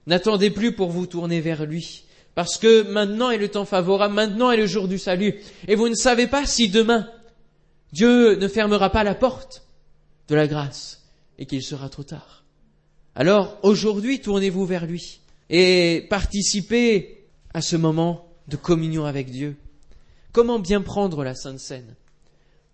[0.06, 2.04] N'attendez plus pour vous tourner vers lui,
[2.36, 5.36] parce que maintenant est le temps favorable, maintenant est le jour du salut,
[5.67, 7.10] et vous ne savez pas si demain
[7.93, 9.63] Dieu ne fermera pas la porte
[10.28, 11.04] de la grâce
[11.39, 12.43] et qu'il sera trop tard.
[13.15, 19.56] Alors aujourd'hui, tournez-vous vers lui et participez à ce moment de communion avec Dieu.
[20.38, 21.95] Comment bien prendre la Sainte Seine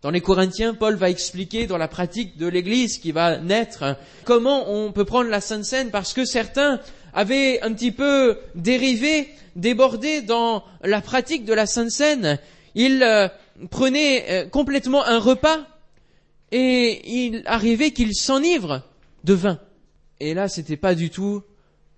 [0.01, 3.95] Dans les Corinthiens, Paul va expliquer dans la pratique de l'Église qui va naître
[4.25, 6.81] comment on peut prendre la Sainte Seine parce que certains
[7.13, 12.37] avaient un petit peu dérivé, débordé dans la pratique de la Sainte Seine.
[12.75, 13.29] Ils euh,
[13.69, 15.59] prenaient euh, complètement un repas
[16.51, 18.81] et il arrivait qu'ils s'enivrent
[19.23, 19.57] de vin.
[20.19, 21.43] Et là, c'était pas du tout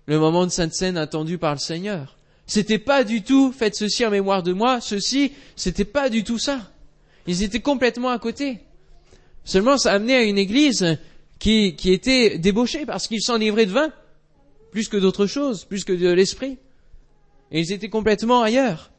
[0.06, 2.16] le moment de Sainte Seine attendu par le Seigneur.
[2.46, 6.38] C'était pas du tout faites ceci en mémoire de moi, ceci, c'était pas du tout
[6.38, 6.70] ça.
[7.26, 8.60] Ils étaient complètement à côté.
[9.44, 10.98] Seulement, ça amenait à une église
[11.38, 13.90] qui, qui était débauchée parce qu'ils s'enivraient de vin,
[14.70, 16.58] plus que d'autres choses, plus que de l'esprit.
[17.50, 18.90] Et ils étaient complètement ailleurs.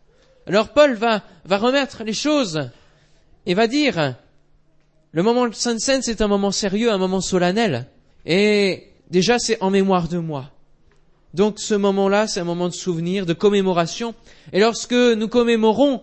[0.46, 2.70] Alors Paul va, va remettre les choses
[3.46, 4.16] et va dire,
[5.12, 7.88] le moment de Sainte Seine, c'est un moment sérieux, un moment solennel.
[8.26, 10.52] Et déjà, c'est en mémoire de moi.
[11.34, 14.16] Donc ce moment-là, c'est un moment de souvenir, de commémoration.
[14.54, 16.02] Et lorsque nous commémorons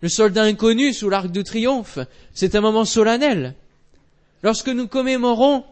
[0.00, 1.98] le soldat inconnu sous l'arc de triomphe,
[2.32, 3.54] c'est un moment solennel.
[4.42, 5.64] Lorsque nous commémorons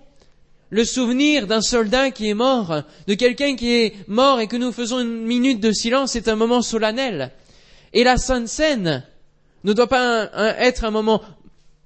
[0.70, 4.72] le souvenir d'un soldat qui est mort, de quelqu'un qui est mort et que nous
[4.72, 7.33] faisons une minute de silence, c'est un moment solennel.
[7.92, 9.05] Et la Sainte Seine
[9.64, 11.20] ne doit pas être un moment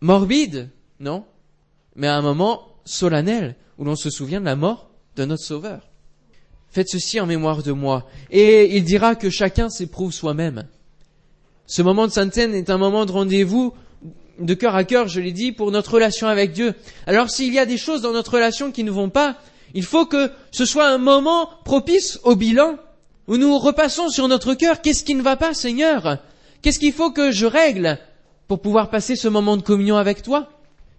[0.01, 0.69] morbide,
[1.01, 1.25] non,
[1.97, 5.86] mais un moment solennel où l'on se souvient de la mort de notre Sauveur.
[6.77, 8.07] Faites ceci en mémoire de moi.
[8.31, 10.67] Et il dira que chacun s'éprouve soi-même.
[11.67, 13.73] Ce moment de Sainte-Seine est un moment de rendez-vous
[14.39, 16.75] de cœur à cœur, je l'ai dit, pour notre relation avec Dieu.
[17.07, 19.39] Alors s'il y a des choses dans notre relation qui ne vont pas,
[19.73, 22.77] il faut que ce soit un moment propice au bilan,
[23.27, 26.19] où nous repassons sur notre cœur, qu'est-ce qui ne va pas, Seigneur?
[26.61, 27.99] Qu'est-ce qu'il faut que je règle
[28.49, 30.51] pour pouvoir passer ce moment de communion avec toi?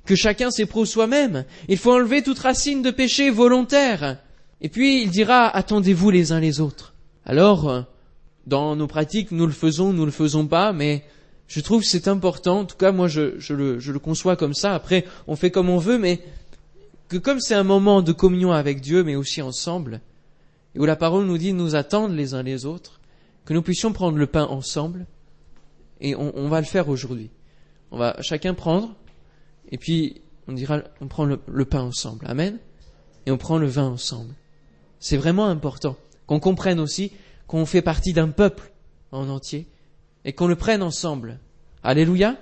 [0.08, 1.46] Que chacun s'éprouve soi-même.
[1.68, 4.18] Il faut enlever toute racine de péché volontaire.
[4.62, 6.94] Et puis il dira, attendez-vous les uns les autres.
[7.26, 7.82] Alors, euh,
[8.48, 11.04] dans nos pratiques, nous le faisons, nous le faisons pas, mais
[11.48, 14.36] je trouve que c'est important, en tout cas moi je, je, le, je, le, conçois
[14.36, 16.22] comme ça, après on fait comme on veut, mais
[17.08, 20.02] que comme c'est un moment de communion avec Dieu, mais aussi ensemble,
[20.76, 23.00] et où la parole nous dit de nous attendre les uns les autres,
[23.46, 25.06] que nous puissions prendre le pain ensemble,
[26.00, 27.32] et on, va le faire aujourd'hui.
[27.90, 28.94] On va chacun prendre,
[29.72, 32.26] et puis on dira, on prend le, le pain ensemble.
[32.28, 32.60] Amen.
[33.26, 34.36] Et on prend le vin ensemble.
[35.00, 37.12] C'est vraiment important qu'on comprenne aussi
[37.48, 38.72] qu'on fait partie d'un peuple
[39.12, 39.68] en entier
[40.26, 41.40] et qu'on le prenne ensemble.
[41.84, 42.36] Alléluia.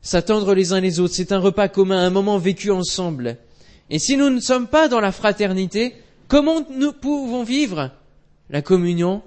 [0.00, 3.36] S'attendre les uns les autres, c'est un repas commun, un moment vécu ensemble.
[3.90, 5.94] Et si nous ne sommes pas dans la fraternité,
[6.28, 7.90] comment nous pouvons vivre
[8.48, 9.22] la communion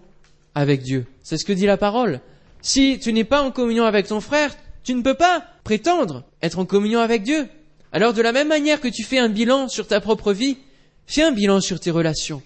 [0.55, 1.05] avec Dieu?
[1.21, 2.21] C'est ce que dit la parole.
[2.61, 6.59] Si tu n'es pas en communion avec ton frère, tu ne peux pas prétendre être
[6.59, 7.47] en communion avec Dieu.
[7.91, 10.57] Alors de la même manière que tu fais un bilan sur ta propre vie,
[11.05, 12.41] fais un bilan sur tes relations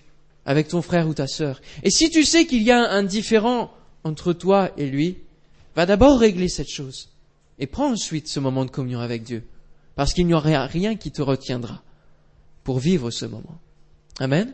[0.45, 1.61] avec ton frère ou ta sœur.
[1.83, 3.71] Et si tu sais qu'il y a un différent
[4.03, 5.17] entre toi et lui,
[5.75, 7.09] va d'abord régler cette chose.
[7.59, 9.43] Et prends ensuite ce moment de communion avec Dieu.
[9.95, 11.81] Parce qu'il n'y aura rien qui te retiendra
[12.63, 13.59] pour vivre ce moment.
[14.19, 14.53] Amen.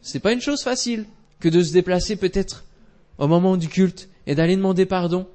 [0.00, 1.06] C'est pas une chose facile
[1.38, 2.64] que de se déplacer peut-être
[3.18, 5.26] au moment du culte et d'aller demander pardon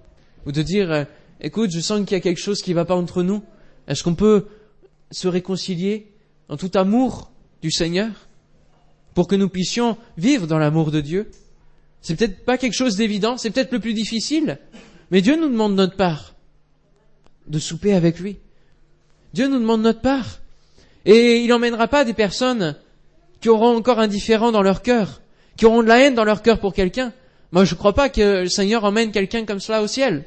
[0.46, 1.04] ou de dire euh,
[1.41, 3.43] écoute, je sens qu'il y a quelque chose qui va pas entre nous.
[3.88, 4.48] Est-ce qu'on peut
[5.12, 6.12] se réconcilier
[6.50, 8.12] en tout amour du Seigneur
[9.13, 11.32] pour que nous puissions vivre dans l'amour de Dieu
[12.02, 14.60] C'est peut-être pas quelque chose d'évident, c'est peut-être le plus difficile,
[15.12, 16.36] mais Dieu nous demande notre part
[17.48, 18.38] de souper avec lui.
[19.34, 20.39] Dieu nous demande notre part.
[21.06, 22.76] Et il n'emmènera pas des personnes
[23.39, 25.22] qui auront encore un différent dans leur cœur,
[25.56, 27.13] qui auront de la haine dans leur cœur pour quelqu'un.
[27.52, 30.26] Moi, je ne crois pas que le Seigneur emmène quelqu'un comme cela au ciel.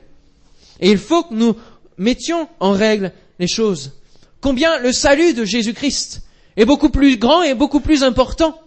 [0.81, 1.55] Et il faut que nous
[1.99, 3.93] mettions en règle les choses.
[4.40, 6.23] Combien le salut de Jésus-Christ
[6.61, 8.61] est beaucoup plus grand et beaucoup plus important,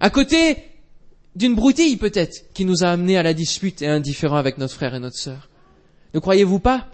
[0.00, 0.56] à côté
[1.34, 4.94] d'une broutille peut-être, qui nous a amenés à la dispute et indifférent avec notre frère
[4.94, 5.50] et notre sœur.
[6.14, 6.88] Ne croyez-vous pas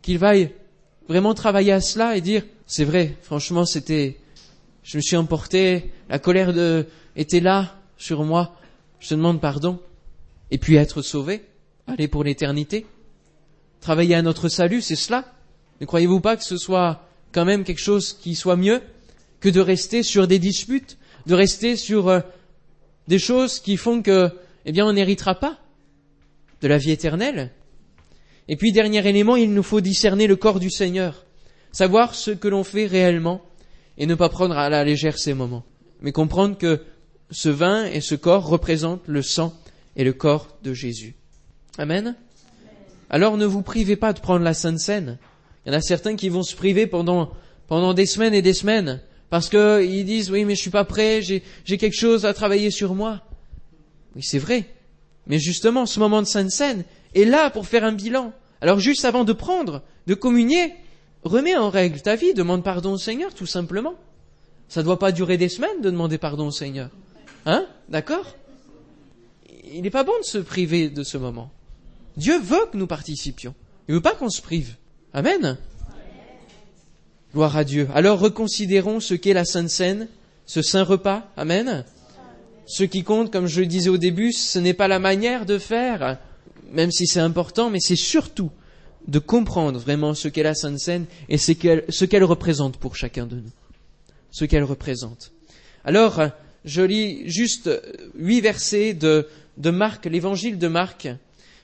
[0.00, 0.54] qu'il vaille
[1.06, 4.16] vraiment travailler à cela et dire, c'est vrai, franchement, c'était,
[4.84, 6.54] je me suis emporté, la colère
[7.14, 8.56] était là, sur moi,
[9.00, 9.78] je te demande pardon,
[10.50, 11.42] et puis être sauvé,
[11.86, 12.86] aller pour l'éternité.
[13.82, 15.30] Travailler à notre salut, c'est cela.
[15.82, 18.80] Ne croyez-vous pas que ce soit quand même quelque chose qui soit mieux
[19.40, 22.20] que de rester sur des disputes, de rester sur euh,
[23.06, 24.30] des choses qui font que,
[24.64, 25.58] eh bien, on n'héritera pas
[26.60, 27.50] de la vie éternelle.
[28.48, 31.26] Et puis, dernier élément, il nous faut discerner le corps du Seigneur,
[31.72, 33.42] savoir ce que l'on fait réellement
[33.96, 35.64] et ne pas prendre à la légère ces moments,
[36.00, 36.82] mais comprendre que
[37.30, 39.54] ce vin et ce corps représentent le sang
[39.96, 41.14] et le corps de Jésus.
[41.76, 42.16] Amen.
[43.10, 45.18] Alors ne vous privez pas de prendre la Sainte Seine.
[45.64, 47.32] Il y en a certains qui vont se priver pendant,
[47.66, 51.22] pendant des semaines et des semaines parce qu'ils disent oui mais je suis pas prêt,
[51.22, 53.22] j'ai, j'ai quelque chose à travailler sur moi.
[54.16, 54.64] Oui c'est vrai.
[55.26, 58.32] Mais justement ce moment de Sainte Seine est là pour faire un bilan.
[58.60, 60.74] Alors juste avant de prendre, de communier,
[61.22, 63.94] remets en règle ta vie, demande pardon au Seigneur tout simplement.
[64.68, 66.90] Ça ne doit pas durer des semaines de demander pardon au Seigneur.
[67.46, 67.66] Hein?
[67.88, 68.36] D'accord?
[69.72, 71.50] Il n'est pas bon de se priver de ce moment.
[72.16, 73.54] Dieu veut que nous participions.
[73.86, 74.74] Il ne veut pas qu'on se prive.
[75.14, 75.56] Amen.
[77.34, 77.88] Gloire à Dieu.
[77.94, 80.08] Alors reconsidérons ce qu'est la Sainte Seine,
[80.46, 81.30] ce saint repas.
[81.36, 81.84] Amen.
[82.66, 85.58] Ce qui compte, comme je le disais au début, ce n'est pas la manière de
[85.58, 86.18] faire,
[86.72, 88.50] même si c'est important, mais c'est surtout
[89.06, 93.36] de comprendre vraiment ce qu'est la Sainte Seine et ce qu'elle représente pour chacun de
[93.36, 93.52] nous.
[94.30, 95.32] Ce qu'elle représente.
[95.84, 96.22] Alors,
[96.64, 97.70] je lis juste
[98.18, 101.08] huit versets de, de Marc, l'évangile de Marc,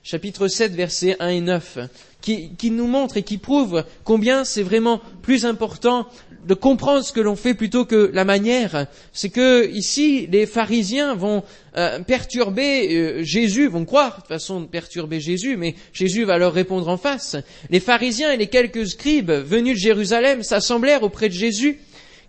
[0.05, 1.79] chapitre 7, versets 1 et 9,
[2.21, 6.07] qui, nous montre et qui prouve combien c'est vraiment plus important
[6.47, 8.87] de comprendre ce que l'on fait plutôt que la manière.
[9.15, 11.43] C'est que ici, les pharisiens vont
[11.79, 16.53] euh, perturber euh, Jésus, vont croire de façon de perturber Jésus, mais Jésus va leur
[16.53, 17.37] répondre en face.
[17.71, 21.79] Les pharisiens et les quelques scribes venus de Jérusalem s'assemblèrent auprès de Jésus.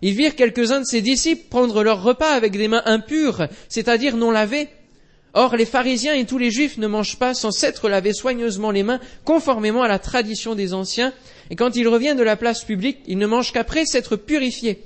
[0.00, 4.30] Ils virent quelques-uns de ses disciples prendre leur repas avec des mains impures, c'est-à-dire non
[4.30, 4.68] lavées.
[5.38, 8.82] Or, les pharisiens et tous les juifs ne mangent pas sans s'être lavés soigneusement les
[8.82, 11.12] mains, conformément à la tradition des anciens,
[11.50, 14.82] et quand ils reviennent de la place publique, ils ne mangent qu'après s'être purifiés.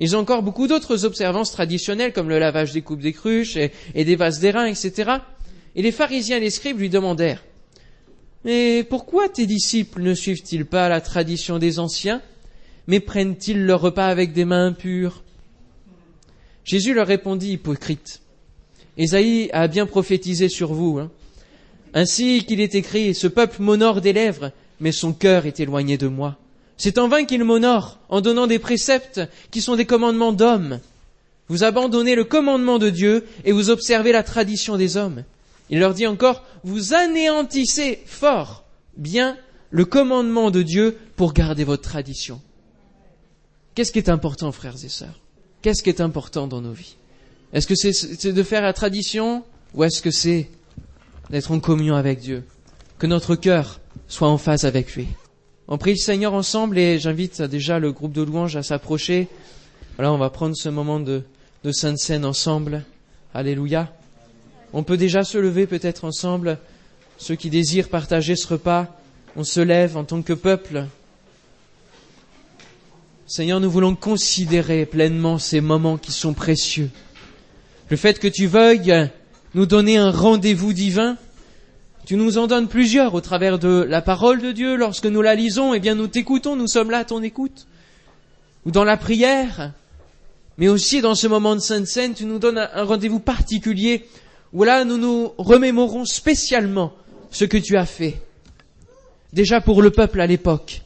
[0.00, 4.04] Ils ont encore beaucoup d'autres observances traditionnelles, comme le lavage des coupes des cruches et,
[4.04, 5.18] des vases d'airain, etc.
[5.76, 7.44] Et les pharisiens et les scribes lui demandèrent,
[8.44, 12.22] Mais pourquoi tes disciples ne suivent-ils pas la tradition des anciens,
[12.88, 15.22] mais prennent-ils leur repas avec des mains impures?
[16.64, 18.20] Jésus leur répondit, hypocrite.
[18.96, 20.98] Ésaïe a bien prophétisé sur vous.
[20.98, 21.10] Hein.
[21.94, 26.08] Ainsi qu'il est écrit, ce peuple m'honore des lèvres, mais son cœur est éloigné de
[26.08, 26.36] moi.
[26.76, 29.20] C'est en vain qu'il m'honore en donnant des préceptes
[29.50, 30.80] qui sont des commandements d'hommes.
[31.48, 35.24] Vous abandonnez le commandement de Dieu et vous observez la tradition des hommes.
[35.70, 38.64] Il leur dit encore, vous anéantissez fort
[38.96, 39.36] bien
[39.70, 42.40] le commandement de Dieu pour garder votre tradition.
[43.74, 45.20] Qu'est-ce qui est important, frères et sœurs?
[45.62, 46.96] Qu'est-ce qui est important dans nos vies?
[47.56, 49.42] Est-ce que c'est de faire la tradition
[49.72, 50.50] ou est-ce que c'est
[51.30, 52.44] d'être en communion avec Dieu?
[52.98, 55.08] Que notre cœur soit en phase avec lui.
[55.66, 59.28] On prie le Seigneur ensemble et j'invite déjà le groupe de louanges à s'approcher.
[59.96, 61.22] Voilà, on va prendre ce moment de,
[61.64, 62.84] de Sainte Seine ensemble.
[63.32, 63.90] Alléluia.
[64.74, 66.58] On peut déjà se lever peut-être ensemble.
[67.16, 69.00] Ceux qui désirent partager ce repas,
[69.34, 70.84] on se lève en tant que peuple.
[73.26, 76.90] Seigneur, nous voulons considérer pleinement ces moments qui sont précieux.
[77.88, 79.10] Le fait que tu veuilles
[79.54, 81.16] nous donner un rendez-vous divin,
[82.04, 84.76] tu nous en donnes plusieurs au travers de la parole de Dieu.
[84.76, 87.66] Lorsque nous la lisons, eh bien, nous t'écoutons, nous sommes là à ton écoute.
[88.64, 89.72] Ou dans la prière.
[90.58, 94.06] Mais aussi dans ce moment de Sainte Seine, tu nous donnes un rendez-vous particulier
[94.52, 96.92] où là, nous nous remémorons spécialement
[97.30, 98.20] ce que tu as fait.
[99.32, 100.82] Déjà pour le peuple à l'époque,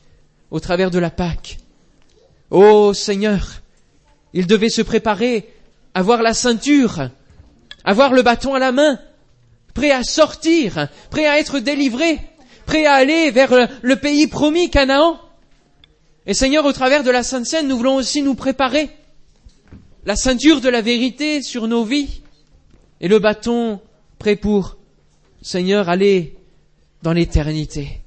[0.50, 1.58] au travers de la Pâque.
[2.50, 3.62] Oh Seigneur,
[4.32, 5.48] il devait se préparer,
[5.94, 7.08] avoir la ceinture,
[7.84, 8.98] avoir le bâton à la main,
[9.74, 12.18] prêt à sortir, prêt à être délivré,
[12.66, 15.20] prêt à aller vers le pays promis, Canaan.
[16.26, 18.90] Et Seigneur, au travers de la Sainte Seine, nous voulons aussi nous préparer
[20.04, 22.22] la ceinture de la vérité sur nos vies
[23.00, 23.80] et le bâton
[24.18, 24.76] prêt pour,
[25.42, 26.36] Seigneur, aller
[27.02, 28.00] dans l'éternité.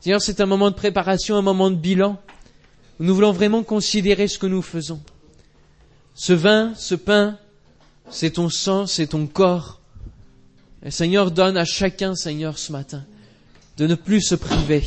[0.00, 2.20] Seigneur, c'est un moment de préparation, un moment de bilan.
[3.00, 5.00] Nous voulons vraiment considérer ce que nous faisons.
[6.18, 7.38] Ce vin, ce pain,
[8.10, 9.80] c'est ton sang, c'est ton corps.
[10.82, 13.06] Et Seigneur, donne à chacun, Seigneur, ce matin,
[13.76, 14.82] de ne plus se priver,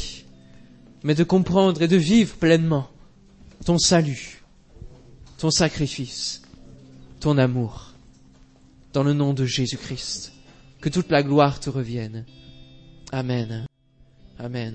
[1.03, 2.89] mais de comprendre et de vivre pleinement
[3.63, 4.43] ton salut,
[5.37, 6.41] ton sacrifice,
[7.21, 7.93] ton amour.
[8.91, 10.33] Dans le nom de Jésus-Christ,
[10.81, 12.25] que toute la gloire te revienne.
[13.13, 13.65] Amen.
[14.37, 14.69] Amen.